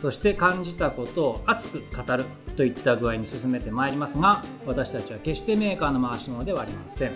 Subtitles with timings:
[0.00, 2.24] そして感じたことを熱く語る
[2.56, 7.12] といった具合に進めてまいりますが私たちは決してメーカーの回し物ではありません。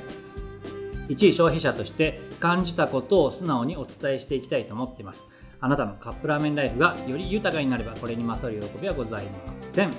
[1.08, 5.28] 一消費者として感じたことを素直にお伝えしていきたいと思っています。
[5.60, 9.90] あなたのカップラーメンライフがより豊かになればこれに勝る喜びはございません。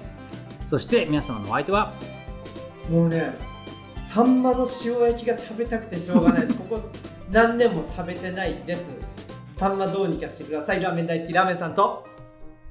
[0.68, 1.94] そして皆様のお相手は？
[2.90, 3.36] もうね
[4.08, 6.54] サンマの塩焼きが食べたくてしょうがないです。
[6.56, 6.82] ここ
[7.32, 8.84] 何年も食べてないです。
[9.58, 10.82] サンマどうにかしてください。
[10.82, 12.08] ラーメン大好きラーメンさんと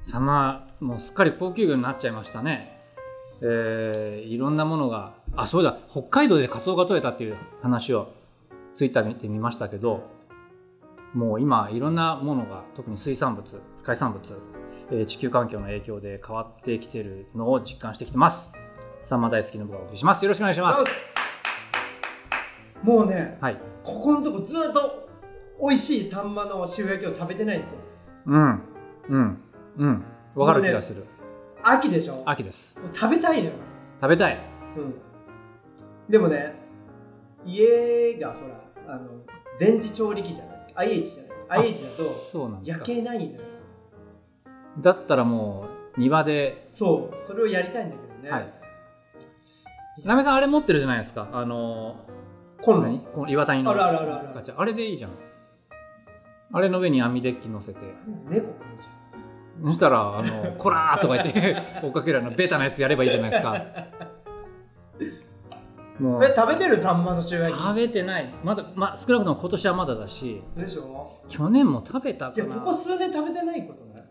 [0.05, 2.79] サンマもうすっかり高級魚になっちゃいましたね。
[3.41, 5.79] えーいろんなものがあそうだ。
[5.89, 8.13] 北海道でカツオが取れたっていう話を
[8.75, 10.03] ツイッター見てみましたけど
[11.15, 14.39] もう今いろんなものが特に水産物海産物、
[14.91, 18.53] えー地球環境の影響で変わってきてるのを実感してきてます。
[19.01, 20.23] サンマ大好きの僕がお送りします。
[20.23, 20.83] よろしくお願いします。
[22.83, 23.57] もうねはい。
[23.83, 25.09] ここのとこずっと
[25.59, 27.77] 美味しいサンマの塩焼きを食べてないんですよ。
[28.27, 28.61] うん。
[29.09, 29.41] うん
[29.77, 30.03] うん。
[30.35, 31.05] わかる気がする、
[31.63, 32.15] 秋でしょ？
[32.15, 32.77] も秋です。
[32.79, 33.51] う食べたいのよ、
[34.01, 34.39] 食べたい。
[34.77, 34.93] うん、
[36.09, 36.55] でもね
[37.45, 38.47] 家がほ
[38.85, 39.09] らあの
[39.59, 40.73] 電磁調理器じゃないですか。
[40.81, 41.31] IH じゃない。
[41.47, 42.83] あ IH だとそうなんですか。
[42.85, 43.41] 焼けないのよ。
[44.79, 46.67] だったらもう庭で。
[46.71, 47.17] そう。
[47.25, 48.53] それをやりたいんだけどね、はい。
[50.03, 51.29] なめさんあれ持ってるじゃないですか。
[51.31, 51.95] あの
[52.61, 52.99] 今度何？
[52.99, 54.59] この岩谷のあるあるあるあるガチャ。
[54.59, 55.11] あれでいいじゃん。
[56.51, 57.79] あれの上に網デッキ乗せて。
[58.29, 58.83] 猫くんじ
[59.63, 63.63] そしたら「あのこら!」とか言って 追っかけるあのベタなやつやればいいじゃないですか。
[65.99, 66.25] もう。
[66.25, 68.33] え食べてるサンマの塩焼き食べてない。
[68.43, 70.41] まだ、まあ、少なくとも今年はまだだし。
[70.57, 71.09] でしょ？
[71.29, 74.01] 去年も食べたいやかなここ数年食べてないことない？
[74.01, 74.03] わ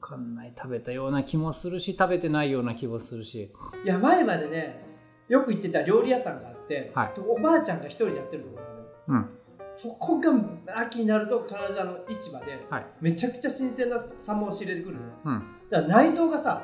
[0.00, 0.52] かんない。
[0.56, 3.52] 食べたような気もするし食べてないような気もするし。
[3.84, 4.84] いや前までね
[5.28, 7.08] よく行ってた料理屋さんがあって、はい。
[7.12, 8.84] そこおばあちゃんが一人でやってるところなのよ。
[9.08, 9.37] うん
[9.70, 10.32] そこが
[10.76, 12.86] 秋になると必ずあの市場ではい。
[13.00, 15.42] めちゃくちゃ新鮮なサンマを仕入れてくるうん。
[15.70, 16.62] だから内臓がさ、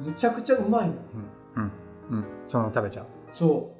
[0.00, 0.94] むちゃくちゃうまいの。
[1.56, 1.62] うん。
[1.62, 2.18] うん。
[2.18, 2.24] うん。
[2.46, 3.06] その食べちゃう。
[3.32, 3.72] そ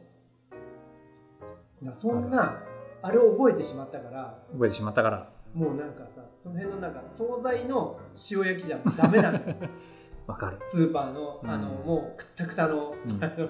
[1.83, 1.93] う。
[1.93, 2.59] そんな
[3.03, 5.29] あれを覚えてしまったから覚えてしまったから。
[5.55, 7.99] もうなんかさその辺のなんか惣菜の
[8.31, 9.39] 塩焼きじゃダメなの。
[9.39, 9.45] よ
[10.27, 10.59] わかる。
[10.65, 12.81] スーパーのあの、うんもうくったくたの,、ん。
[13.21, 13.49] あ の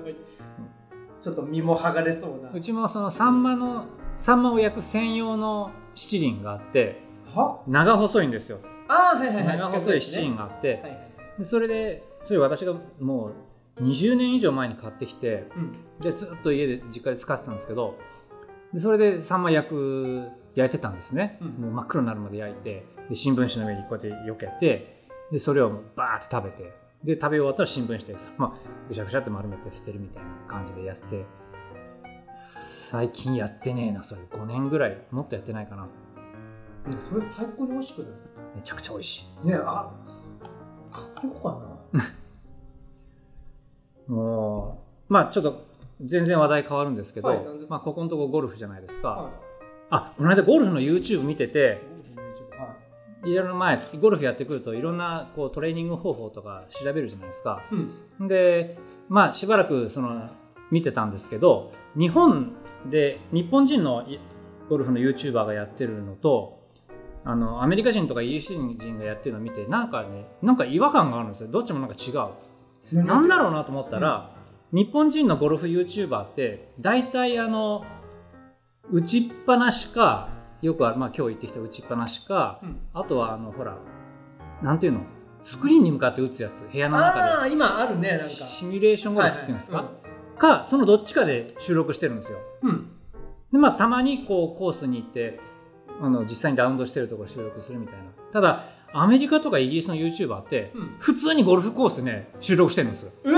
[1.21, 2.51] ちょっと身も剥がれそうな。
[2.53, 3.85] うちもそのサンマの
[4.17, 7.01] サンマを焼く専用の七輪があって
[7.35, 7.63] は？
[7.67, 8.59] 長細いんですよ。
[8.89, 9.59] ああはいはいはい。
[9.59, 10.83] 長細い七輪ねがあってはい。
[10.83, 11.07] はい
[11.39, 13.31] でそれでそれ私がも
[13.77, 15.73] う20年以上前に買ってきてうん。
[16.01, 17.99] でずっと家で実家で使ってたんですけど
[18.73, 21.49] でそれでサンマ焼く焼いてたんですね、うん。
[21.49, 26.73] もう真っ黒になるまで焼いてで新聞紙の上にこうやって避けてでそれをバーって食べて
[27.05, 31.27] で食べ終わったら新聞紙でままぐしゃぐしゃって丸めて捨てるみたいな感じでやってて
[32.89, 35.89] 最近やってねえなそれ5年ぐらいもっとやってないかな。
[36.87, 38.11] えそれ最高に美味しくない？
[38.55, 39.91] めちゃくちゃ美味しねえあ
[40.93, 42.05] 買ってこうか
[44.09, 45.65] い もうまあちょっと
[46.01, 49.31] 全然話題変わるんですけど、はいまあ、ここのとこゴルフじゃないですか、なは
[49.91, 51.81] あこの間ゴルフの YouTube 見てて
[53.25, 54.81] いろいろ前ゴルフやってくるとい。
[54.81, 57.63] ろんなこうトレーニング方法とか調べるじゃないですか
[58.21, 60.31] うんでまあしばらくその
[60.71, 62.53] 見てたんですけど日本
[62.91, 64.21] で日本人のい
[64.69, 66.61] ゴルフの YouTuber がやってるのと
[67.25, 71.49] あのアメリカ人とかイギリス人がやってるのを見てなんかねなんか違和感があるんですよ。
[71.51, 73.05] どっちもなんか違う。
[73.05, 74.31] なんだろうなと思ったら、
[74.73, 77.85] 日本人のゴルフ YouTuber って大体あの
[78.93, 80.29] 打ちっぱなしか
[80.63, 82.81] よくある、まあ、今日言ってきた打ちっぱなしか、うん。
[82.93, 83.77] あとはあのほら
[84.63, 85.01] なんていうの？
[85.43, 88.27] スクリーンに向かって打つやつ部屋の中ああ今あるねなんか。
[88.27, 90.06] でシミュレーションゴルフっていうんですか、はい
[90.37, 92.39] かそのどっちかで収録してるんですよ。
[92.63, 92.91] うん。
[93.53, 95.41] でまあたまにこうコースに行って
[96.01, 98.05] あの実際にラウンドしてるところ収録するみたいな。
[98.33, 100.97] ただアメリカとかイギリスの YouTuber って、うん。
[100.99, 103.03] 普通にゴルフコースね収録してるんです。
[103.05, 103.31] よえ？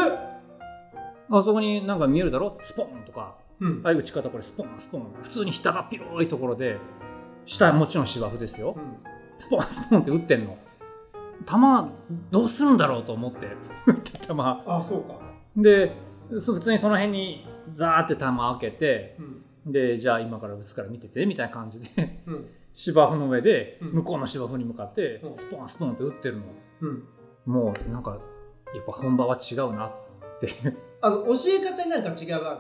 [1.30, 2.58] あそこになんか見えるだろ？
[2.60, 3.80] スポンとかうん。
[3.84, 5.06] ああいう打ち方これスポンスポン。
[5.22, 6.78] 普通に下が広いところで
[7.46, 8.76] 下はもちろん芝生ですよ。
[9.36, 10.56] スポン スポンって打ってんの。
[11.46, 11.54] 球
[12.30, 13.46] どうするんだろうと思って。
[13.86, 14.34] 打って球。
[14.36, 15.14] あそうか。
[15.56, 15.92] で
[16.40, 19.16] そう普通にその辺にザーって球開けて
[19.64, 19.72] うん。
[19.72, 22.46] でじゃあ今から打つから見ててみたいな感じでうん。
[22.72, 23.92] 芝生の上でうん。
[23.94, 25.36] 向こうの芝生に向かってうん。
[25.36, 26.42] スポンスポンって打ってるの。
[26.82, 27.04] うん。
[27.46, 28.18] もうなんか
[28.74, 29.92] やっぱ本場は違うなっ
[30.40, 30.48] て。
[31.00, 32.54] あの教え方になんか違いがあ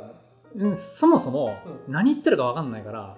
[0.54, 0.68] るの？
[0.68, 1.56] うんそもそも
[1.88, 3.16] う何言ってるか分かんないから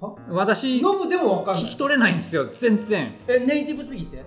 [0.00, 0.16] は？
[0.28, 1.64] 私ノブでもわかんない。
[1.64, 3.14] 聞き取れないんですよ全然。
[3.28, 4.24] えネイティブすぎて？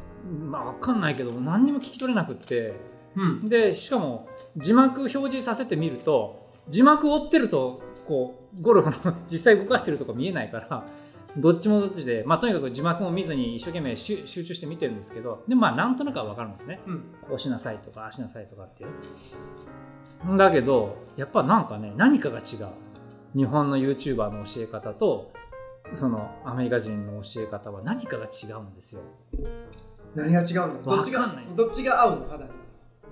[0.50, 2.74] まあ分かんないけど何にも聞き取れなくって。
[3.16, 3.50] うん。
[3.50, 10.86] でしかも字幕表示させてみると字幕追ってるとこうゴルフの 実際動かしてるとこ見えないから
[11.38, 16.80] どっちもどっちで、まあ、とにかく字幕も見ずに一生懸命集集中して見てるんですけどでもまあなんとなくは分かるんですね。
[16.88, 17.04] うん。
[17.28, 20.38] こうしなさいとかああしなさいとかっていう。
[20.38, 22.68] だけどやっぱなんかね何かが違う。
[23.36, 25.32] 日本の YouTuber の教え方と
[25.94, 29.02] そのアメリカ人の教え方は何かが違うんですよ。
[30.16, 30.84] 何が違うの？
[31.56, 32.28] どっちが合うの？
[32.28, 32.50] 肌に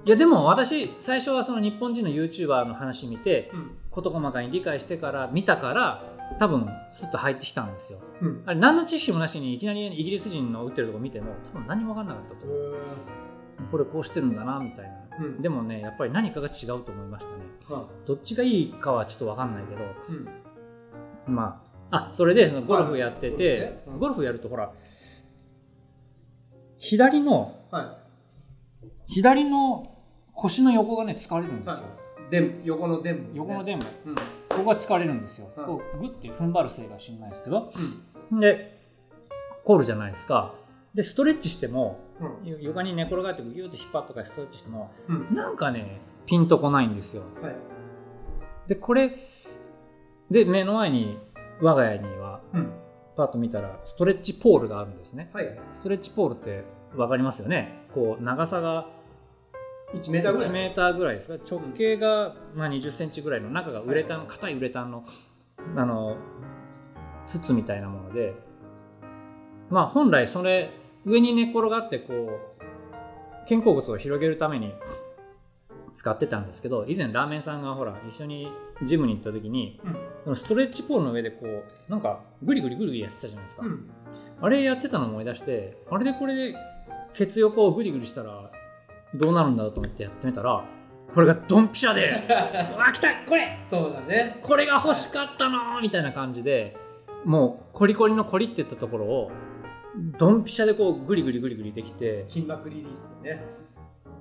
[0.05, 3.71] いやでも私最初はその日本人の YouTuber の話見てうん。
[3.91, 6.03] 事細かに理解してから見たから
[6.37, 7.99] 多分スッと入ってきたんですよ。
[8.21, 8.43] うん。
[8.45, 12.75] あれ何の知識もなしにいきなりイギリス人の打ってるとこ見ても多分何も分かんなかったと思う。
[13.71, 15.25] これこうしてるんだなみたいな。
[15.25, 15.41] うん。
[15.41, 17.37] でもねやっぱり何かが違うと思いましたね。
[17.69, 19.81] はどっちがいいかはちょっと分かんないけど
[21.27, 21.33] うん。
[21.33, 23.99] まああそれでそのゴルフやってはいてうん。
[23.99, 24.71] ゴルフやるとほら
[26.77, 27.97] 左のは
[29.07, 29.97] 左の
[30.33, 31.83] 腰の横がね疲れるんですよ、
[32.27, 32.31] い。
[32.31, 34.15] で横の電部横の電部うん。
[34.15, 35.65] ここが疲れるんですよ、はい。
[35.65, 37.71] こうグッて踏ん張るせいか知らないですけど。
[38.31, 38.39] うん。
[38.39, 38.77] で
[39.63, 40.53] コールじゃないですか。
[40.93, 42.47] でストレッチしてもうん。
[42.47, 45.35] よ床に寝転がってギューって引っ張っとかストレッチしてもうん。
[45.35, 47.23] なんかねピンとこないんですよ。
[47.41, 47.55] はい。
[48.67, 49.15] でこれ
[50.29, 51.17] で目の前に
[51.61, 52.71] 我が家にはうん。
[53.15, 55.29] パッと見たらストレッチポールがあるんですね。
[55.33, 55.59] はい。
[55.73, 56.63] ストレッチポールって
[56.95, 57.87] 分かりますよね。
[57.93, 58.87] こう長さが
[59.93, 61.35] 1メーターぐらい1メーターぐらいですか？
[61.49, 65.05] 直径がまあ20センチぐらいの中がウレタン硬いウレタンの
[65.75, 66.17] あの
[67.25, 68.33] 筒みたいなもので
[69.69, 70.71] まあ本来それ
[71.05, 72.29] 上に寝っ転がってこう
[73.49, 74.73] 肩甲骨を広げるために
[75.93, 78.51] 使ってたんですけど以前ラーメンさんがほら一緒に
[78.83, 79.95] ジムに行った時にうん。
[80.21, 83.89] そのストレッチポールの上でこうなんかグリグリグリグリやってたじゃないですか、うん。
[84.41, 86.55] あれやってたの思い出してあれでこれで
[87.13, 88.51] ケツ横をグリグリしたら
[89.13, 90.63] どうなるんだろうと思ってやってみたら
[91.13, 92.09] これがドンピシャで
[92.75, 93.57] うわ来たこれ！
[93.69, 94.39] そうだね。
[94.41, 96.75] これが欲しかったのみたいな感じで
[97.23, 99.31] もうコリコリのコリっていったところを
[100.17, 103.41] ドンピシャでこうグリグリグリグリできて筋膜リリースね。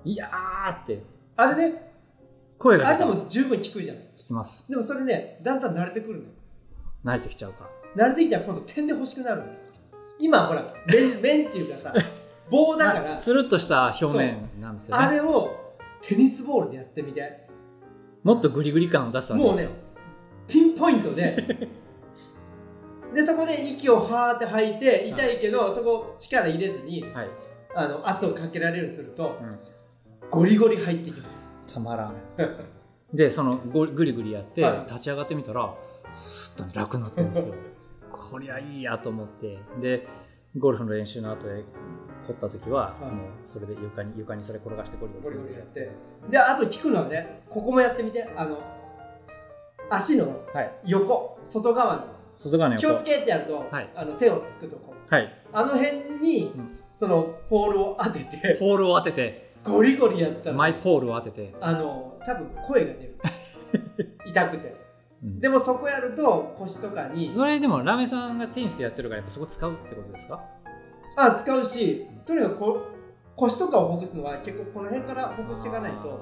[0.05, 1.03] いやーって
[1.37, 1.93] あれね
[2.59, 3.97] 声があれでも十分効くじゃん。
[3.97, 4.65] 聞きます。
[4.69, 6.31] でもそれねだんだん慣れてくるのよ。
[7.05, 7.69] 慣れてきちゃうか。
[7.97, 9.47] 慣れてきたら今度点で欲しくなるの。
[9.49, 9.53] よ
[10.19, 11.93] 今ほら面面っていうかさ
[12.51, 13.17] 棒だから。
[13.17, 17.47] つるっとした表面なんですよあねれをテニスボールでやってみて。
[18.23, 19.69] もっとグリグリ感を出すわけですよ。
[19.69, 19.87] もうね
[20.49, 21.69] ピンポイントで。
[23.15, 27.29] でそこで息をはーって吐いて痛いけどそこ力入れずにはい、
[27.75, 29.59] あの圧をかけられるようにするとうん。
[30.31, 31.73] ゴリゴリ入ってきます。
[31.73, 32.15] たまらん。
[33.15, 34.87] でそのゴグリグリやってはい。
[34.87, 35.73] 立ち上がってみたら
[36.13, 37.55] スッと楽になってるんですよ。
[38.11, 39.59] こりゃいいやと思って。
[39.81, 40.07] で
[40.59, 41.65] ゴルフの練習の後で
[42.27, 43.11] 凝った時は、はい。
[43.13, 45.91] もうそれで床に床にそれ転がしてゴリゴゴリリゴリやって。
[46.31, 48.29] であと聞くのはねここもやってみて。
[48.37, 48.59] あの
[49.89, 50.73] 足のはい。
[50.87, 52.05] 横外側の。
[52.37, 52.89] 外側の横。
[52.89, 53.91] 気をつけってやると、はい。
[53.95, 55.43] あの手をつくとこはい。
[55.53, 56.79] あの辺に、うん。
[56.99, 58.57] そのポールを当てて。
[58.59, 59.55] ポールを当てて。
[59.63, 63.17] ゴリゴリやったらマイポールを当てて、あの多分声が出る。
[64.27, 64.69] 痛くて。
[64.69, 64.86] うん
[65.23, 70.45] でもそこやると腰とかにそれでもラーメンさんがテニスやってるからやっぱそこ使うってことですか？
[71.17, 72.83] あ使うしとにかくこ
[73.35, 76.21] 腰とかをほぐすのは結構この辺からほぐしていかないと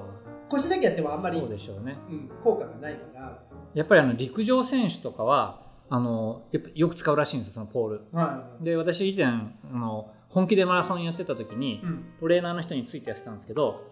[0.49, 1.97] 腰だけやってもあんまりそうでしょうね。
[2.09, 3.43] うん、効果がないから。
[3.73, 8.01] やっぱりあの陸上選手とかはあのやっぱよく使うらしいんですよそのポール。
[8.13, 8.63] はい。
[8.63, 12.05] で私以前あの本気でマラソンやってた時に、うん。
[12.19, 13.85] トレーナーの人についてやってたんですけど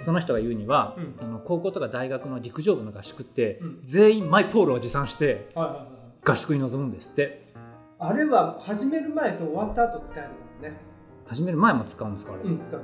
[0.00, 1.14] その人が言うには、うん。
[1.20, 3.78] あの高校とか大学の陸上部の合宿って、うん。
[3.82, 7.52] 全員マイポールを持参して合宿に臨むんですって。
[7.98, 10.80] あれは始める前と終わった後使えるからね。
[11.26, 12.82] 始める前も使うんですかあれ、うん使う使う。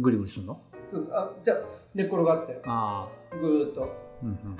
[0.00, 0.60] グリグリするの？
[0.88, 1.56] そうあじゃあ
[1.94, 4.58] 寝っ転がってああぐーっとうんうんうん。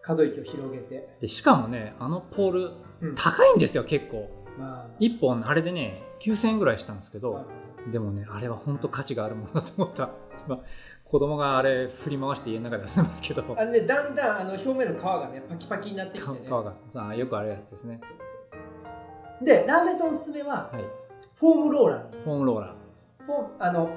[0.00, 1.16] 可動域を広げて。
[1.20, 2.70] でしかもねあのポール
[3.02, 3.14] うん。
[3.14, 4.30] 高いんですよ結構。
[4.58, 7.44] ま1本あれでね9000円ぐらいしたんですけあ、ど、はい
[7.90, 10.10] でもねあれは本当価値があるものだと思った。
[10.46, 10.58] 今
[11.04, 13.44] 子供があれ振り回して家の中で遊んでますけど。
[13.56, 16.38] あれねだんだんあの表面の皮がねパキパキになってきてね。
[16.44, 16.72] 皮が。
[16.88, 18.00] さあよくあるやつですね。
[18.02, 20.84] そうそうそうでラーメンさんおすすめははい。
[21.36, 23.24] フォームローラーフォームローラー。
[23.24, 23.90] フォーあの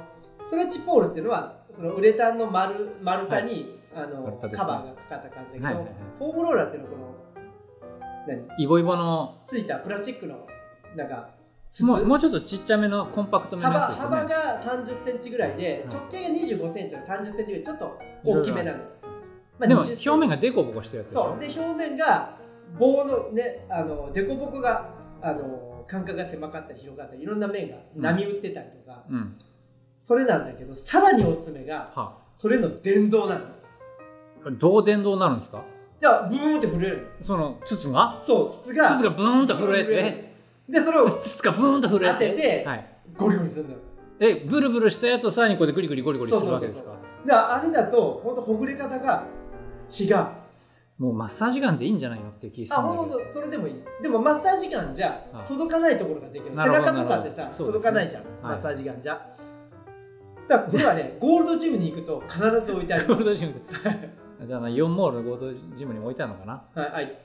[0.44, 4.65] ストレッチポールっていうのはそのウレタンの丸丸太に、あの丸太ですね。
[4.65, 5.94] カバーがかかった感じだけど、はいはいはい。
[6.17, 7.08] フォームローラーっていうのはこの
[8.27, 8.63] 何？
[8.63, 10.48] イボイボのついたプラスチックの
[10.96, 11.37] なんか筒
[11.82, 14.16] もうもうちょっとちっちゃめのコンパクトめの幅やつですよね。
[14.18, 15.92] 幅が3 0センチぐらいでうん。
[15.92, 18.78] 直径が2 5センチとか3 0センチぐらいちょっと大きめなの、
[19.60, 20.10] まあでも20センチ。
[20.10, 21.22] 表面がデコボコしたやつでしょ？
[21.22, 21.40] そう。
[21.40, 22.38] で表面が
[22.80, 24.90] 棒のねあの凸凹が
[25.22, 29.38] あの間隔が狭かったり広かったりいろんな面が波打ってたりとか、うん。
[30.00, 33.46] それなんだけどさらにおすすめがはそれの電動なの。
[34.46, 35.64] あどう電動になるんですか？
[36.00, 38.20] じゃあブーンって震えるその筒が？
[38.24, 40.27] そう筒が筒がブーンと震え震えて
[40.70, 42.86] でそれを筒がブーンと震え当ててはい。
[43.16, 43.78] ゴリゴリするのよ。
[44.20, 46.92] えブルブルしたやつをさらにこうでグリグリゴリゴリするわけですか？
[47.26, 49.24] であれだと本当ほぐれ方が
[49.90, 50.26] 違う。
[50.98, 53.18] もうマッサージガンでいいんじゃないのっていう気すあるんだけど。
[53.18, 53.76] ほんとそれでもいい。
[54.02, 56.56] でもマッサージガンじゃあ届かないところができる。
[56.56, 57.56] なるほど背中とかってさ、なるほど。
[57.56, 57.84] そうですね。
[57.84, 58.34] 届かないじゃん、はい。
[58.42, 59.14] マッサージガンじゃ。
[60.48, 63.60] だからこれはね ゴールドジムに行くと必ず置いてあるゴールドジムで
[64.46, 66.82] じゃあイオンモールのゴールドジムにも置いてあるのかな？
[66.82, 67.18] はい、はい、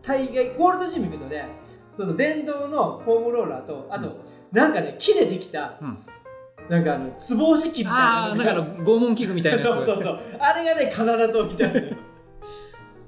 [0.00, 1.48] 大概ゴールドジム行くとね
[1.96, 4.16] その電動のフォームローラーとあと、
[4.52, 5.98] なんかね木でできたうん。
[6.68, 9.68] なんかあのつぼ押し器みたいななんかあの拷問器具みたいなやつ。
[9.74, 10.18] そうそうそう。
[10.38, 11.96] あれがね必ず置いてある。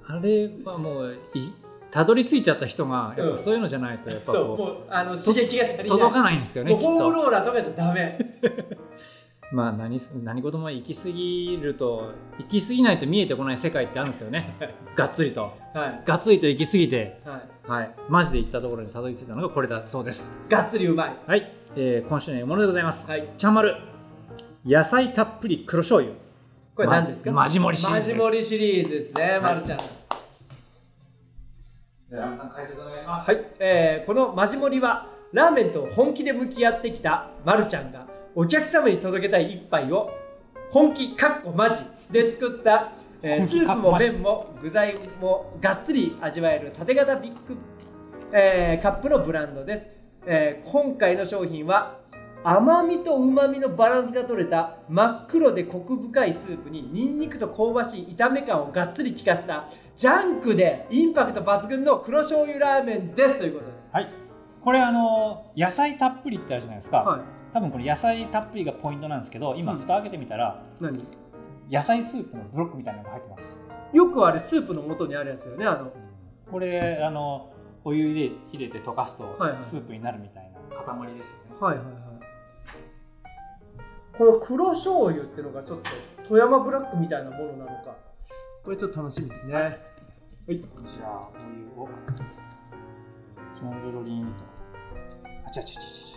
[0.07, 1.53] あれはもうい
[1.91, 3.33] たどり着いちゃった人がやっうん。
[3.33, 5.89] ぱそういうのじゃないとやっぱそうこもうあの刺激が足りなうい。
[5.89, 8.19] 届かないんですよねフォームローラーとかじゃダメ。
[9.53, 14.57] まあ何す何事も行き過ぎると行き過ぎないと見えてこない世界ってあるんですよね。
[14.97, 15.53] がっつりと。
[15.73, 16.03] はい。
[16.05, 17.21] がっつりと行き過ぎて。
[17.25, 17.95] はいはい。
[18.09, 20.39] マジで行ったところにたどり着いたのがこれだそうです。
[20.49, 21.17] がっつりうまい。
[21.27, 23.27] はい、えー今週の獲物でございます、はい。
[23.39, 23.77] ちゃんまる
[24.67, 26.15] 野菜たっぷり黒醤油。
[26.75, 27.33] これ何ですか？
[27.33, 28.19] まマジ盛りシリーズです。
[28.19, 29.79] マジ盛りシリーズですね、まるちゃん。
[29.79, 33.31] じゃあラムさん解説お願いします。
[33.31, 40.11] はい、えーこのマジ盛りはラーメンと本気で向き合ってきたまるちゃんがお客様に届けたい一杯を
[40.71, 41.81] 本気かっこマジ
[42.11, 42.93] で作った、
[43.27, 47.57] えスープも麺も具材もがっつり味わえる縦型ビッグ、
[48.33, 49.87] えーカップのブランドです、
[50.27, 51.99] えー今回の商品は
[52.45, 63.39] 甘みとうまみのバランスが取れた真っ黒でコク深いスープにニンニクと香ばしい炒め感をがっつり効かせたジャンクでインパクト抜群の黒醤油ラーメンです。
[63.39, 63.89] ということです。
[63.91, 64.13] はい。
[64.61, 67.21] これあの野菜たっぷりってあるじゃないですか、はい。
[67.55, 69.79] 多分これ野菜たっぷりがポイントなんですけど今うん。
[69.79, 71.03] 蓋開けてみたら、何？
[71.71, 73.65] 野菜スープのブロックみたいなのが入ってます。
[73.93, 75.93] よくあれスープの元にあるやつよねあの。
[76.51, 77.53] これあの
[77.85, 81.95] お湯入れ入れて溶かすとスープになるみたいな塊ですよね、はいはいはい。
[84.17, 85.91] この黒醤油っていうのがちょっと
[86.29, 87.97] 富山ブラックみたいなものなのか。
[88.63, 89.55] これちょっと楽しみですね。
[89.55, 89.79] はい。
[90.59, 91.89] じゃあお湯を
[93.57, 94.45] ちょんじょろりんと。
[95.47, 96.14] あちゃちゃちゃちゃ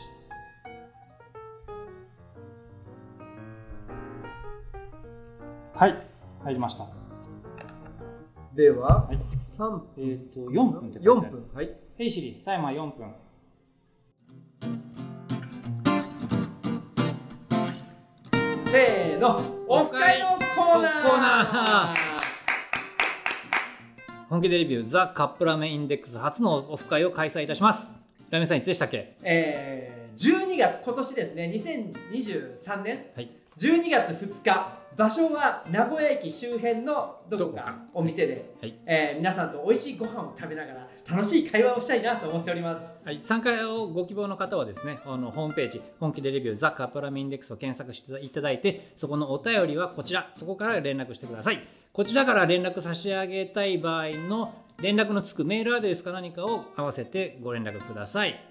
[5.79, 5.95] はい
[6.43, 6.87] 入りました。
[8.55, 9.17] では、はい。
[9.43, 9.83] 3分。
[9.99, 11.69] えっ、と4分って書いてあ4る分はい。
[11.99, 13.13] ヘイシリタイマー4分。
[18.71, 21.03] せーのオフ会のコーナー。
[21.03, 21.95] コーナ
[24.29, 28.01] 本気でレビューザ・カップラーメンインデックス初のオフ会を開催いたします。
[28.31, 29.15] ラーメンさんいつでしたっけ？
[29.21, 33.05] えー、12月今年ですね2023年。
[33.15, 38.75] はい12月2日場所は名古屋駅周辺のどこかお店で、はい。
[38.85, 42.81] えー皆さんと美味しいご飯を食べながら楽しい会話をしたいなと思っております。
[43.03, 50.29] はい、参加をご希望の方はですねあのホームページ本気でレビューザ・カップラーメンインデックスを検索していただいてそこのお便りはこちら。
[50.33, 51.67] そこから連絡してください。
[51.93, 58.46] こちらから連絡差し上げたい場合の連絡のつくメールアドレスか何かを合わせてご連絡ください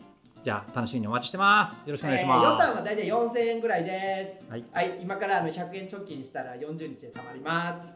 [0.47, 1.83] じゃあ楽しみにお待ちしてます。
[1.85, 4.47] よろしくお願いしえー予算ます、は大体4000円ぐらいです。
[4.49, 4.65] はい。
[5.03, 7.93] 今からあの100円貯金したら40日で貯まります。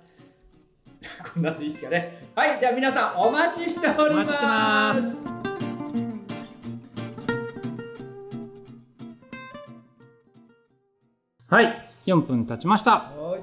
[1.32, 2.28] こんなんでいいですかね。
[2.34, 4.10] はいでは皆さんお待ちしております。
[4.10, 5.22] お待ちしてます。
[11.46, 13.12] はい4分経ちました。
[13.12, 13.42] はい。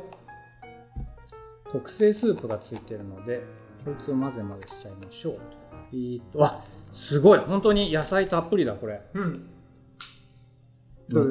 [1.71, 3.41] 特製スープがついてるので
[3.85, 5.41] こいつを混ぜ混ぜしちゃいましょうと。
[5.93, 7.39] えーっとあすごい。
[7.39, 9.01] 本当に野菜たっぷりだこれ。
[9.13, 9.49] うん。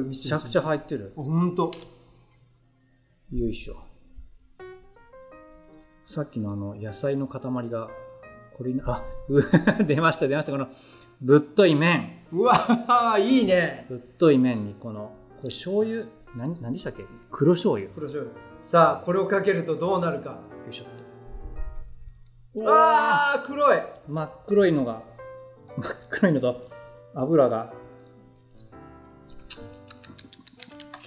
[0.09, 1.11] めちゃくちゃ入ってる。
[1.15, 1.71] ほんと
[3.31, 3.75] よいしょ。
[6.05, 7.89] さっきのあの野菜の塊が
[8.57, 9.43] これにあう
[9.85, 10.51] 出ました出ました。
[10.51, 10.67] この
[11.21, 12.23] ぶっとい麺。
[12.31, 13.85] うわーいいね。
[13.89, 16.05] ぶっとい麺にこのこれ醤油？
[16.35, 17.05] 何何でしたっけ？
[17.29, 17.87] 黒醤油。
[17.89, 18.41] よ黒醤油。
[18.57, 20.39] さあこれをかけるとどうなるか。
[20.69, 20.87] いしょっ
[22.55, 23.81] うとわー黒い。
[24.07, 25.03] 真っ黒いのが
[25.77, 26.65] 真っ黒いのと
[27.13, 27.71] 油が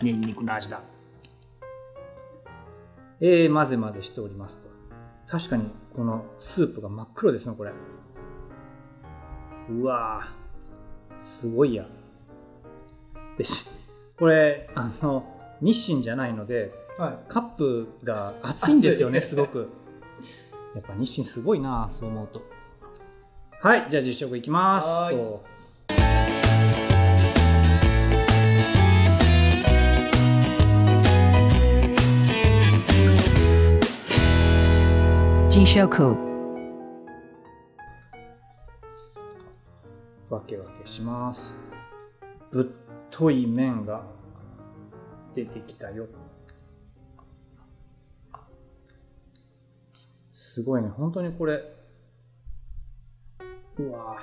[0.01, 0.81] ニンニクの味だ。
[3.21, 4.69] えー、混ぜ混ぜしておりますと。
[5.29, 7.73] 確かにこのスープが真っ黒ですねこれ。
[9.71, 11.41] うわー。
[11.41, 11.87] すごいや。
[13.37, 13.69] でし
[14.19, 15.25] これあの
[15.61, 17.19] 日清じゃないのではい。
[17.29, 19.69] カップが熱いんですよねすごく。
[20.75, 22.43] やっぱ日清すごいなそう思うと
[23.63, 25.45] はいじゃあ実食いきますと.
[40.31, 41.59] 分け分けします。
[42.51, 42.67] ぶっ
[43.11, 44.05] とい麺が
[45.35, 46.07] 出てきたよ。
[50.33, 50.89] すごいね。
[50.89, 51.80] 本当にこれ
[53.79, 54.19] うわ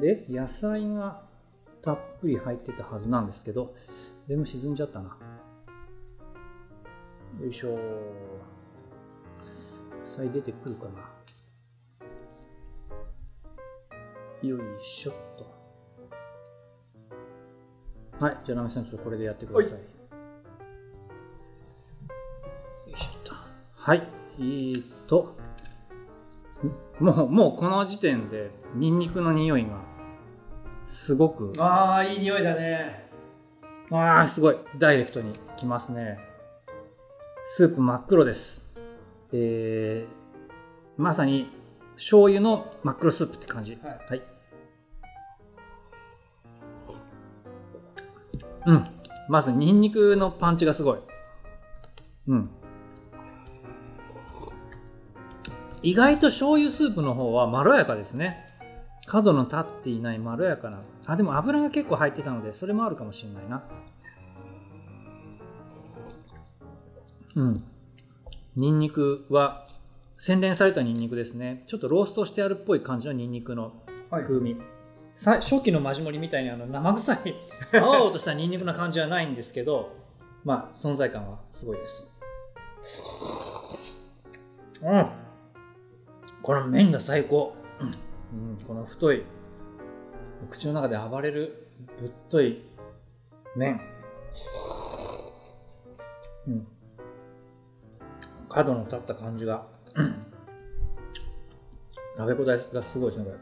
[0.00, 1.22] で野菜が
[1.82, 3.74] たっぷり入ってたはずなんですけど
[4.28, 5.16] 全部沈んじゃったな。
[7.40, 7.78] よいしょ野
[10.06, 11.10] 菜出てくるかな。
[14.46, 15.50] よいしょっと。
[18.24, 19.72] はいじゃあラメさんちょっとこれでやってください。
[19.72, 19.78] よ
[22.86, 23.32] いしょっと。
[23.74, 25.36] はいえーっと
[27.00, 29.82] んもうもうこの時点でニンニクの匂いが
[30.82, 33.10] すごくああいい匂いだね。
[33.90, 34.56] あーすごい。
[34.78, 36.18] ダイレクトにきますね。
[37.44, 38.66] スープ真っ黒です。
[39.32, 41.50] えー、まさに
[41.96, 43.78] 醤油の真っ黒スープって感じ。
[43.82, 44.22] はい。
[48.66, 48.86] うん。
[49.28, 50.98] まずニンニクのパンチがすごい。
[52.28, 52.50] うん
[55.82, 58.46] 意外と醤油スープの方はまろやかですね。
[59.06, 60.82] 角の立っていないまろやかな。
[61.06, 63.62] あでも油が結構入ってたのでそれもあるかもしれないな。
[67.34, 67.64] うん。
[68.56, 69.66] ニンニクは
[70.18, 71.62] 洗練されたニンニクですね。
[71.66, 73.72] ちょっとローストしてあるっぽい感じのニンニクの
[74.10, 74.24] はい。
[74.24, 74.56] 風味、
[75.14, 77.34] さ初期のマジモリみたいにあの生臭い。
[77.72, 79.96] 青々としたニンニクな感じはないんですけど
[80.44, 82.12] まあ存在感はすごいです。
[84.82, 85.29] うん
[86.42, 87.54] この麺が最高、
[88.32, 89.22] うん、この太い
[90.50, 92.64] 口の中で暴れるぶっとい
[93.56, 93.80] 麺。
[96.46, 96.66] うん。
[98.48, 99.66] 角の立った感じが。
[99.94, 100.26] うん。
[102.16, 103.36] 食べ応えがすごいですねこれ。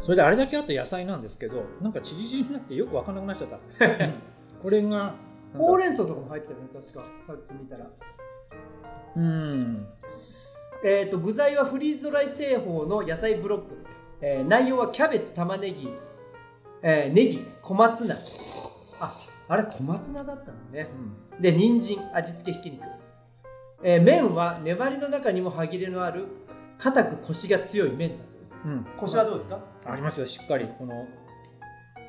[0.00, 3.58] それであれだけあった野菜なんですけどなんかチリチリになってよく分かんなくなっちゃった。
[4.62, 5.14] これが
[5.56, 7.04] ほうれん草とかも入ってるね確か。
[7.26, 7.90] さっき見たら
[9.18, 9.86] うん。
[10.84, 13.64] えー、と具材はフリーズドライ製法の野菜ブロック、
[14.20, 15.92] えー内容はキャベツ玉ねぎ、
[16.82, 18.16] えーネギ小松菜。
[19.00, 19.12] あ
[19.48, 20.88] あれ小松菜だったのね。
[21.40, 22.84] で人参味付けひき肉、
[23.82, 26.26] えー麺は粘りの中にも歯切れのある
[26.78, 28.62] 硬くコシが強い麺だそうです。
[28.66, 29.58] うん、コシはどうですか？
[29.84, 30.68] ありますよしっかり。
[30.78, 31.06] この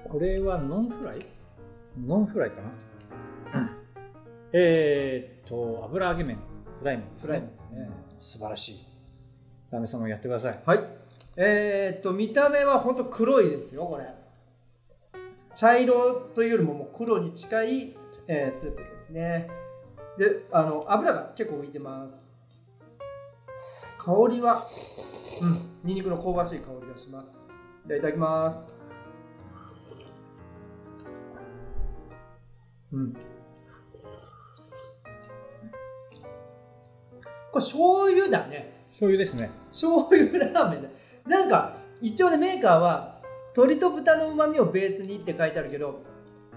[0.07, 1.19] これはノンフライ？
[2.05, 2.61] ノンフライか
[3.53, 3.71] な、
[4.53, 6.37] えーっと油揚げ麺
[6.79, 7.27] フライ麺ですね。
[7.27, 7.41] フライ
[7.73, 8.85] 麺うん素晴らしい。
[9.71, 10.59] ラメさんもやってください。
[10.65, 10.79] はい。
[11.37, 14.05] えー、と見た目は本当黒いですよこれ。
[15.55, 17.95] 茶色というよりももう黒に近い、
[18.27, 19.49] えースープですね。
[20.17, 22.33] であの油が結構浮いてます。
[23.97, 24.67] 香りは
[25.41, 25.53] うん。
[25.83, 27.45] ニンニクの香ばしい香りがします。
[27.85, 28.63] ではいただきます。
[32.91, 33.13] うん
[37.51, 38.85] これ醤油だね。
[38.89, 39.49] 醤油ですね。
[39.71, 40.89] 醤油ラーメンだ。
[41.27, 43.19] なんか一応ねメーカーは
[43.55, 46.01] 鶏と豚のうまみをベースにって書いてあるけど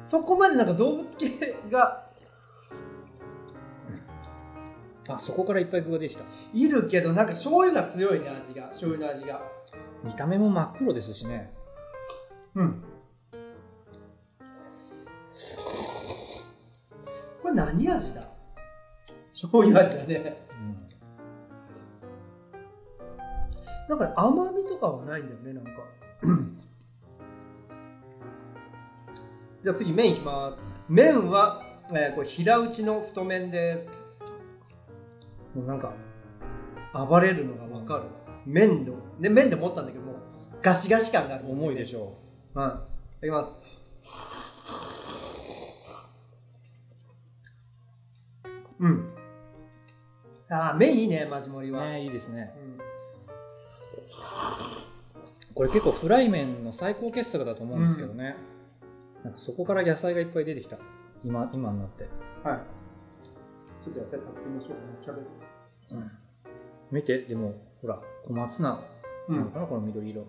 [0.01, 2.07] そこまでなんか動物系が
[5.09, 6.25] あそこからいっぱい具ができた。
[6.55, 8.67] いるけどなんか醤油が強いね味が。
[8.69, 9.43] 醤油の味が。
[10.05, 11.53] 見た目も真っ黒ですしね。
[12.55, 12.85] うん。
[17.43, 18.32] これ何味だ？
[19.43, 20.37] 醤油味だね。
[20.61, 20.77] うん。
[23.89, 25.71] なんかね甘みとかはないんだよねなんか。
[29.65, 30.59] じゃあ次麺いきます。
[30.89, 33.89] 麺は、えーこれ平打ちの太麺です。
[35.57, 35.93] もうなんか
[36.95, 38.05] 暴れるのがわかる。
[38.47, 40.17] 麺の、ね、麺で持ったんだけどもう
[40.63, 41.51] ガシガシ感がある。
[41.51, 42.17] 重いでしょ
[42.55, 42.61] う。
[42.61, 42.63] ん。
[42.63, 42.87] いただ
[43.23, 43.59] きます。
[48.79, 49.12] うん
[50.53, 52.53] あー麺いいねマジモリは、うねいいですね。
[52.57, 52.79] うん。
[55.55, 58.37] これ結構フライ麺の最高傑作だと思うんですけどね、
[59.25, 60.77] なんかそこから野菜がいっぱい出てきた。
[61.25, 62.05] 今今になって。
[62.45, 62.59] はい。
[63.83, 65.39] ちょっと野菜食べてみましょうかね、キャベツ。
[65.93, 66.11] うん。
[66.91, 68.81] 見てでもほら小松菜。
[69.29, 70.27] うなのかな、この緑色。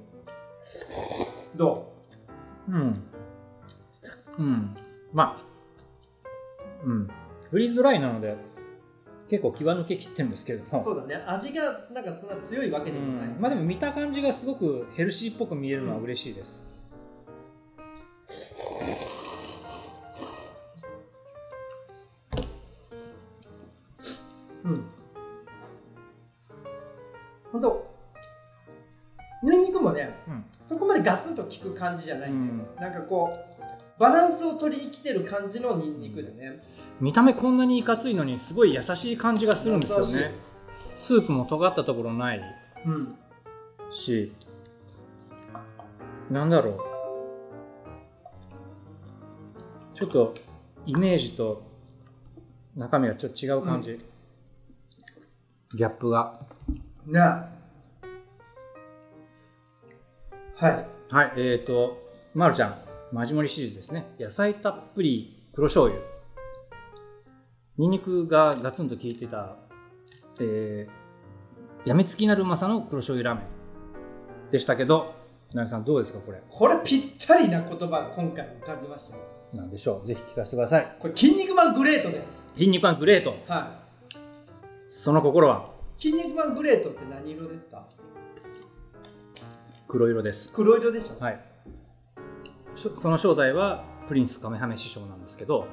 [1.55, 1.93] ど
[2.69, 3.03] うん。
[4.39, 4.75] うん。
[5.11, 5.45] まあ。
[6.85, 7.09] うん。
[7.49, 8.37] フリーズドライなので
[9.33, 10.79] 結構際抜けきってるんですけれども。
[10.79, 11.23] うそうだね。
[11.25, 13.41] 味がなんかそんな強いわけでもない、うん。
[13.41, 16.63] まあでも見た感じがすごくヘルシーっぽく見えるのは嬉しいです、
[24.63, 24.85] うん。
[27.51, 27.91] ほんと、
[29.41, 30.45] ニンニクもね、うん。
[30.61, 32.67] そこまでガツンと効く感じじゃない、うん。
[32.79, 33.52] なんかこう、
[34.03, 36.59] バランスを取りに来てる感じのニンニクだね。
[36.99, 40.33] 見た目こんなにいかついのにすごい優しい感じがするんですよね。
[40.97, 42.41] スープも尖ったところない。
[42.85, 43.15] うん。
[43.91, 44.33] し
[46.29, 46.71] なんだろ
[49.95, 49.97] う。
[49.97, 50.35] ちょっと
[50.85, 51.63] イメージと
[52.75, 54.05] 中身がちょっと違う感じ、
[55.73, 56.41] ギャップが。
[57.07, 57.47] な。
[60.55, 60.87] はい。
[61.09, 62.82] はいえーとまるちゃん
[63.13, 64.07] マジモリシリーズですね。
[64.19, 66.01] 野菜たっぷり黒醤油。
[67.77, 69.55] ニンニクがガツンと効いてた、
[70.39, 74.51] えー、やみつきになるうまさの黒醤油ラーメン。
[74.51, 75.13] でしたけど
[75.53, 76.41] 成さんどうですかこれ？
[76.49, 79.21] これぴったりな言葉が今回浮かびましたよ。
[79.53, 80.07] なんでしょう？
[80.07, 80.95] ぜひ聞かせてください。
[80.97, 82.43] これ、筋肉マングレートです。
[82.55, 83.35] 筋肉マングレート。
[83.47, 83.83] は
[84.89, 85.69] その心は？
[85.99, 87.85] い筋肉マングレートって何色ですか？
[89.87, 90.49] 黒色です。
[90.51, 91.23] 黒色でしょ。
[91.23, 91.52] はい
[92.75, 95.67] その正体はプリンスカメハメ師匠なんですけど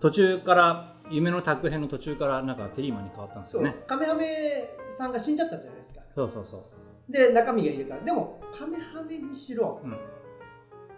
[0.00, 3.76] 途中から夢のタッグ編の途中からなんかテリーマンに変わったんですよね。
[3.86, 6.00] カメハメさんが死んじゃったじゃないですか。
[6.14, 7.12] そうそうそう。
[7.12, 8.00] で、中身がいるから。
[8.02, 9.96] でも、カメハメにしろ、うん。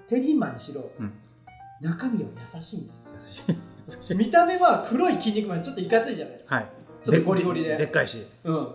[0.06, 1.12] テリーマンにしろ、うん。
[1.80, 2.92] 中身は優しいんで
[3.86, 6.40] す見た目は黒い筋肉マンちょっといかついじゃない？
[6.46, 6.68] はい。
[7.02, 7.76] ちょっとゴリゴリで。
[7.76, 8.56] でっかいし、うん。
[8.56, 8.74] うん。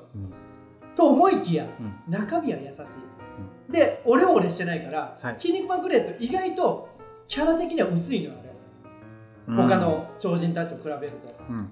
[0.95, 2.11] と思いきや、うん。
[2.11, 2.81] 中身は優しい。
[3.69, 6.89] で、オレオレしてないから、はい筋肉マングレート意外と
[7.27, 8.49] キャラ的には薄いのよ、あれ。
[9.47, 11.35] うん他の超人たちと比べると。
[11.49, 11.69] うん、も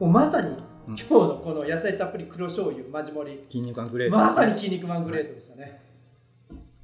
[0.00, 3.44] うまさに、うん今日のこの野菜たっぷり黒醤油、マジ盛り。
[3.48, 5.82] 筋肉マングレートまさに筋肉マングレートでしたね。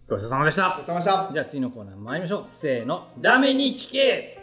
[0.08, 1.30] ごちそうさまでしたでした。
[1.32, 4.39] じゃあ次のコーナー参りましょうせーのダメに聞け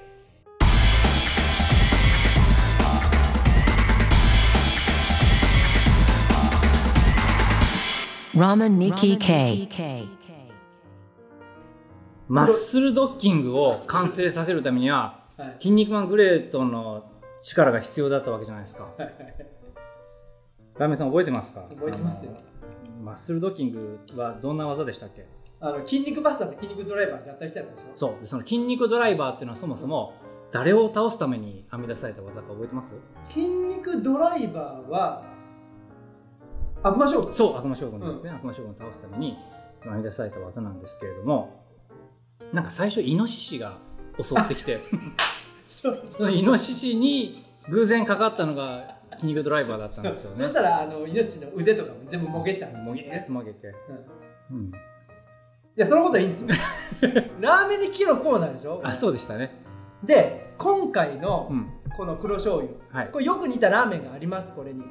[8.37, 10.07] Ramen Nikki K.
[12.27, 15.55] マッスルドッキングを完成させるためにははい。
[15.59, 17.09] 筋肉マングレートの
[17.41, 18.89] 力が必要だったわけじゃないですか。
[20.77, 21.61] ラーメンさん覚えてますか？
[21.61, 22.37] 覚えてますよ。
[23.03, 25.25] マッスルドッキングはどんな技でしたっけ？
[25.59, 27.85] あの筋肉バスターと筋肉ドライバーやったりしたやつでしょ？
[27.95, 28.21] そう。
[28.21, 30.13] でその筋肉ドライバーっていうのはそもそも
[30.51, 32.93] 誰を倒すために編み出された技か覚えてます？
[33.33, 35.23] 筋肉ドライバーは
[36.87, 37.33] 悪魔将軍。
[37.33, 39.37] そう悪魔将軍ですね、悪魔将軍を倒すために
[39.83, 41.63] 編み出された技なんですけれども
[42.53, 43.77] なんか最初イノシシが
[44.21, 44.79] 襲ってきて
[46.17, 50.43] そのイノシシに偶然かかったのが筋肉ドライバーだったんですよね。
[50.45, 52.73] そしたらあのイノシシの腕とかも全部もげちゃう。
[52.77, 53.73] もげーっと曲げて、
[54.49, 54.57] うん。
[54.57, 54.71] うん、い
[55.75, 56.47] やそのことはいいんですよ。
[57.41, 58.79] ラーメンにキのコーナーでしょ？
[58.83, 59.51] あそうでしたね。
[60.03, 61.67] で今回のうん。
[61.95, 63.09] この黒醤油、はい。
[63.11, 64.83] これよく似たラーメンがありますこれに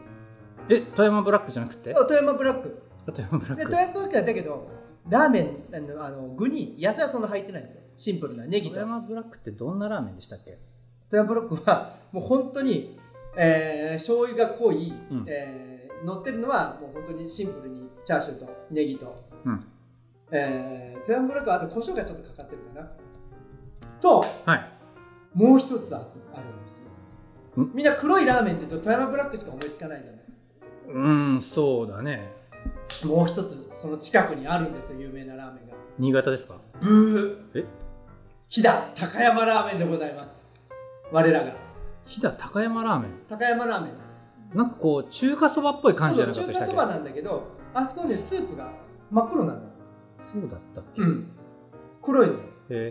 [0.68, 1.94] え富山ブラックじゃなくて？
[1.94, 2.82] 富山ブラック。
[3.06, 3.56] 富山ブラック。
[3.56, 4.68] で富山ブラックだけど
[5.08, 7.82] ラーメンあのあの具に野菜はそんな入ってないんですよ。
[7.96, 8.74] シンプルなネギと。
[8.74, 10.58] 富山ブラックってどんなラーメンでしたっけ？
[11.10, 12.98] 富山ブラックはもう本当に、
[13.36, 15.24] えー、醤油が濃い、うん。
[15.28, 19.64] えー乗ってるのはもう本当にシンプルにチャーシューとネギと、うん。
[20.30, 22.90] えー、富山ブラックはあと胡椒がちょっとかかってるかな。
[23.98, 24.72] とはい。
[25.32, 26.82] もう一つああるんです
[27.56, 27.62] よ。
[27.62, 27.70] ん。
[27.72, 30.20] みんな黒いラーメンって言うと富山ブラックしか思いつかないじゃない
[30.88, 32.32] うーんそうだね。
[33.04, 35.74] もう一つその近くにあるんですよ有名なラーメンが。
[35.98, 36.56] 新潟ですか？
[36.80, 37.60] ブー。
[37.60, 37.64] え？
[38.48, 40.50] 飛騨高山ラーメンでございます。
[41.10, 41.52] 我らが。
[42.04, 43.10] 飛騨高山ラーメン？
[43.28, 43.92] 高山ラーメン。
[44.56, 48.70] なんかこう中華そばっぽい感じじゃなかった中華そばなんだけどあそこねスープが
[49.10, 49.60] 真っ黒なの
[50.20, 51.28] そうだったっけ、うん。
[52.00, 52.34] 黒いの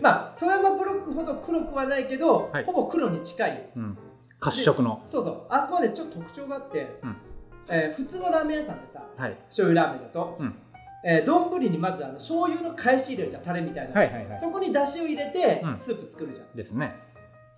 [0.02, 2.64] まあ富山ブロックほど黒くはないけど、はい。
[2.64, 3.70] ほぼ黒に近い。
[3.74, 3.98] うん、
[4.38, 5.02] 褐色の。
[5.06, 5.46] そうそう。
[5.48, 7.16] あそこはねちょっと特徴があって、うん
[7.70, 9.34] えー普通のラーメン屋さんでさはい。
[9.48, 10.54] 醤油ラーメンだとうん。
[11.04, 13.42] えー丼、にまずあの醤油の返し入れるじゃん。
[13.42, 14.40] タレみたいな、はいはいはい。
[14.40, 15.78] そこに出汁を入れて、うん。
[15.78, 16.46] スープ作るじゃん。
[16.56, 16.94] ですね。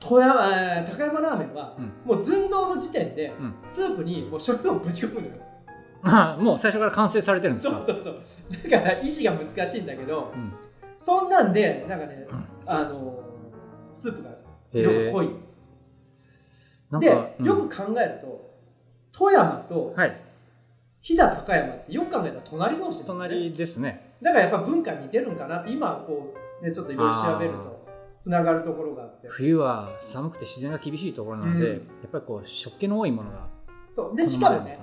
[0.01, 1.93] 富山、えー高山ラーメンは、うん。
[2.05, 3.55] もう寸胴の時点で、うん。
[3.73, 5.33] スープにもう醤油をぶち込むのよ。
[6.05, 7.77] あもう最初から完成されてるんですか？
[7.77, 8.71] そうそうそう。
[8.71, 10.53] だから意志が難しいんだけどうん。
[11.03, 12.45] そんなんでなんかね、うん。
[12.67, 14.31] あのースープが
[14.81, 15.29] よく濃い。
[17.01, 18.48] でよく考えると
[19.19, 20.17] 富山とはい。
[21.01, 23.05] 飛騨高山ってよく考えたら隣同士ね。
[23.07, 24.15] 隣ですね。
[24.23, 27.85] だからやっぱ文化似てるんかなって今こうねちょっといろいろ調べると
[28.21, 29.27] つながるところがあって。
[29.29, 31.73] 冬は寒くて自然が厳しいところなので、うん。
[31.75, 33.49] やっぱりこう湿気の多いものが
[33.91, 34.17] そう。
[34.17, 34.79] でしかもね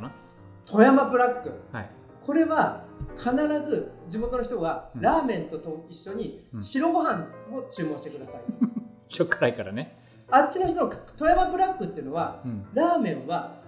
[0.65, 1.49] 富山ブラック。
[1.71, 1.89] なはい。
[2.21, 2.83] これは
[3.15, 3.31] 必
[3.69, 5.01] ず地元の人はうん。
[5.01, 6.63] ラーメンとと一緒にうん。
[6.63, 8.41] 白ご飯を注文してください、
[9.07, 9.97] しょっ辛いからね、
[10.29, 13.63] あっちの人の富山ブラックっていうのはうん、ラーメンは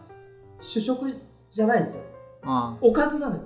[0.60, 1.14] 主食
[1.52, 2.02] じゃないんですよ。
[2.44, 3.42] あおかずなのよ。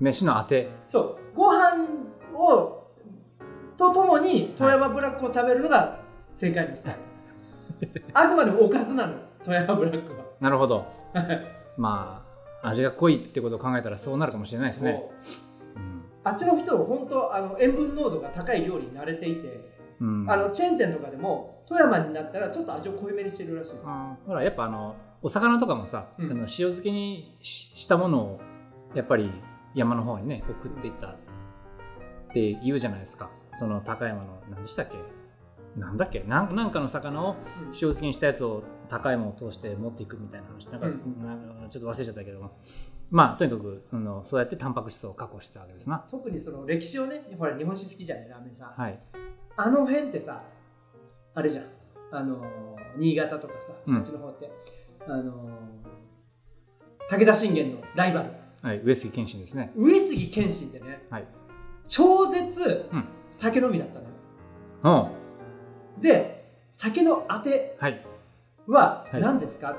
[0.00, 0.68] 飯のあて。
[0.88, 1.16] そう。
[1.34, 1.84] ご飯
[2.34, 2.84] を
[3.76, 7.00] とともに富山ブラックを食べるのが正解のスタイル
[8.12, 9.18] あくまでもおかずなのよ。
[9.42, 10.24] 富山ブラックは。
[10.40, 10.84] なるほど。
[11.76, 12.24] ま
[12.62, 15.02] あ味が濃いってことを考えたらそうなるかもしれないですね、
[16.24, 19.60] あっちの人は本当あの塩分濃度が高い料理に慣れていて、
[20.00, 20.30] うん。
[20.30, 23.72] あのチェーン店とかでも富山になったらちょっと味を濃いめにしてるらしい。
[24.26, 26.30] ほらやっぱあのお魚とかもさ、うん。
[26.30, 28.40] あの塩漬けにししたものを
[28.94, 29.32] やっぱり
[29.74, 31.16] 山の方にね送っていったっ
[32.34, 33.30] て言うじゃないですか。
[33.54, 34.98] その高山の何でしたっけ？
[35.80, 36.20] なんだっけ？
[36.20, 37.66] なんなんかの魚をうん。
[37.68, 40.66] 塩漬けにしたやつを高山を通して持っていくみたいな話。
[40.68, 41.70] なんか、うん。
[41.70, 42.58] ちょっと忘れちゃったけども。
[43.10, 46.04] まあとにかくあのそうやってタンパク質を確保してたわけですな。
[46.10, 48.28] 特にその歴史をねほら日本史好きじゃない？
[48.28, 48.98] ラーメンさん、はい。
[49.56, 50.44] あの辺ってさ
[51.34, 51.64] あれじゃん。
[52.12, 53.96] あのー新潟とかさ、うん。
[53.96, 54.48] あっちの方って
[55.06, 55.24] あのー
[57.10, 58.30] 武田信玄のライバル。
[58.62, 59.72] はい上杉謙信ですね。
[59.76, 61.24] 上杉謙信ってねはい。
[61.88, 63.04] 超絶うん。
[63.30, 64.00] 酒飲みだった
[64.88, 65.10] のよ、
[65.96, 65.98] う。
[65.98, 68.04] んで酒のあてはい。
[68.66, 69.20] ははい。
[69.20, 69.76] 何ですか、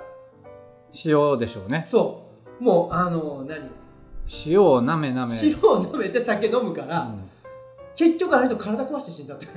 [1.03, 1.85] 塩でしょうね。
[1.87, 2.63] そう。
[2.63, 3.69] もうあのー何？
[4.45, 5.33] 塩をなめなめ。
[5.41, 7.29] 塩を飲めて酒飲むから、うん
[7.95, 9.47] 結局あの人体壊して死んだって。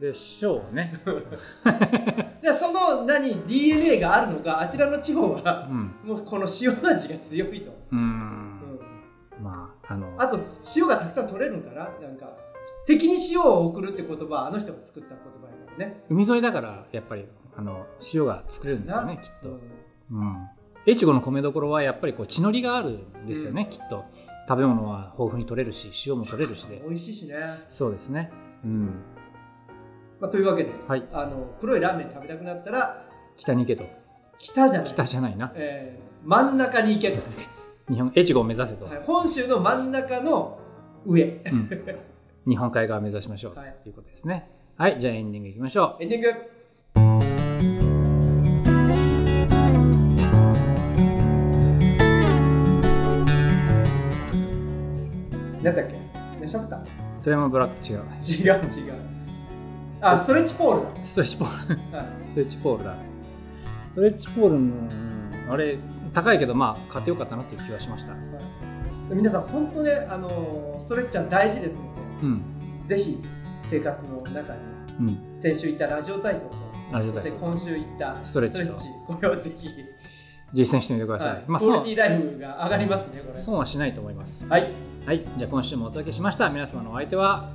[0.00, 1.00] でしょうね。
[2.42, 5.94] でその何 DNA があるのかあちらの地方はうん。
[6.04, 7.98] もうこの塩味が強いと、うん。
[7.98, 8.60] ん。
[9.42, 10.12] まああの。
[10.18, 10.38] あと
[10.76, 12.32] 塩がたくさん取れるんかななんか
[12.86, 16.04] 敵に塩を送るって言葉はあの人が作った言葉やからね。
[16.08, 19.22] 海沿いだからやっぱりあの塩が作れるんですよねな。
[19.22, 20.20] きっと、うん。
[20.20, 20.48] うん、
[20.86, 24.04] 越後の米どころはやっぱりこう血のりがあるんですよね、きっと
[24.48, 26.82] 食べ物は豊富に取れるし塩も取れるしで。
[26.88, 27.36] 美味しいしね、
[27.68, 28.30] そうですね。
[28.64, 28.86] うん。
[30.20, 31.04] まあ、というわけで、はい。
[31.12, 33.04] あの黒いラーメン食べたくなったら
[33.36, 33.84] 北に行けと。
[34.38, 34.88] 北じゃない。
[34.88, 35.52] 北じゃないな。
[35.54, 37.22] えー真ん中に行けと、
[37.88, 40.58] 日本越後を目指せと、はい、本州の真ん中の
[41.06, 41.40] 上。
[41.46, 41.68] うん。
[42.46, 43.76] 日本海側を目指しましょう、はい。
[43.82, 44.50] ということですね。
[44.76, 46.02] はいじゃあエンディングいきましょう。
[46.02, 46.28] エンディング
[55.72, 55.94] 何だっけ？
[56.40, 56.78] 何しゃった？
[57.22, 58.00] 富山ブラック違う。
[58.22, 58.94] 違う違う。
[60.00, 61.76] あストレッチポールストレッチポール。
[61.92, 62.96] だ、はいストレッチポールだ。
[63.82, 65.76] ストレッチポールのうんあれ
[66.12, 68.14] 高いけどまあ買ってよかったなっていう気はしました。
[69.10, 71.80] 皆さん本当ねあのストレッチは大事ですの
[72.22, 72.86] うん。
[72.86, 73.18] でぜひ
[73.70, 74.60] 生活の中に
[75.00, 75.40] うん。
[75.40, 76.54] 先週行ったラジオ体操と
[76.92, 77.22] ラジオ体操。
[77.22, 78.74] そして今週行ったストレッチと。
[79.12, 79.68] これをぜひ、
[80.52, 81.44] 実践してみてください、はい。
[81.46, 83.34] まあ損クオリティライフが上がりますねこれ。
[83.34, 84.46] 損はしないと思います。
[84.46, 84.70] はい
[85.06, 86.50] はいじゃあ今週もお届けしました。
[86.50, 87.54] 皆様のお相手は？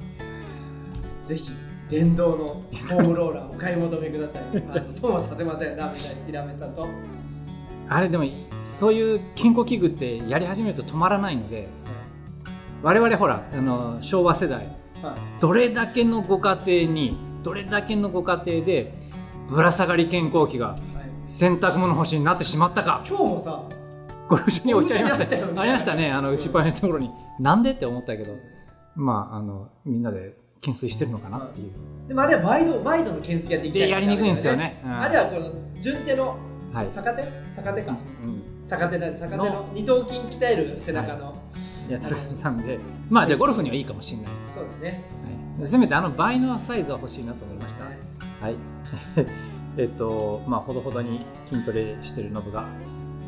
[1.28, 1.52] ぜひ
[1.90, 4.44] 電動のホームローラーお買い求めください。
[4.70, 5.78] あの損はさせません。
[5.78, 6.88] ラーメン大好きラーメンさんと、
[7.90, 8.26] あれでも
[8.64, 11.68] そういう健康器具ってやり始めると止まらないので
[12.82, 14.66] 我々ほらあの昭和世代
[15.04, 15.42] はい。
[15.42, 18.96] どれだけのご家庭にどれだけのご家庭で
[19.48, 20.80] ぶら下がり健康器がはい。
[21.28, 23.04] 洗濯物干しになってしまったか。
[23.08, 23.64] 今日もさ
[24.34, 25.62] ご了承に置いてありました。
[25.62, 26.12] ありましたね。
[26.12, 27.12] あの打ちっぱなしのところに。
[27.40, 28.36] なんでって思ったけど。
[28.96, 31.72] まああのみんなで懸垂してるのかなっていう。
[32.08, 34.82] でもあれはワイドワイドの懸垂やっていきたいでやりにくいんですよね。
[34.84, 36.38] うんあれはこの順手の
[36.74, 37.24] はい、逆手？
[37.56, 37.98] 逆手か。
[38.24, 39.70] うん、逆手なんで逆手のの？
[39.74, 41.36] 二頭筋鍛える背中の、
[41.88, 42.80] やつなんで。
[43.10, 45.04] まあじゃあゴルフにはいいかもしれない、そうだね。
[45.60, 47.84] はい、せめてあの倍のサイズは欲しいなと思いました。
[47.84, 48.56] はい。
[49.78, 52.66] えっとまあほどほどに筋トレしてるノブが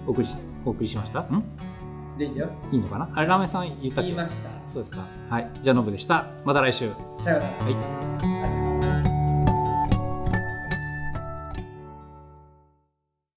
[0.07, 1.19] お送りしお送りしました？
[1.21, 1.43] ん？
[2.17, 2.49] でいいんだよ。
[2.71, 3.09] いいのかな？
[3.13, 4.11] あれラーメンさん言ったっけ？
[4.11, 4.49] 言いました。
[4.65, 5.05] そうですか。
[5.29, 5.51] はい。
[5.61, 6.27] じゃあノブでした。
[6.43, 6.91] また来週。
[7.23, 7.53] さよなら。
[7.65, 8.64] はい